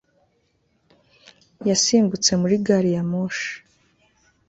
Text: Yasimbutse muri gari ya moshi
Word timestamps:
Yasimbutse 1.67 2.31
muri 2.41 2.55
gari 2.65 2.89
ya 2.95 3.03
moshi 3.11 3.51